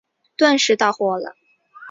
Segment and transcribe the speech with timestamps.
[0.35, 1.35] 顿时到货了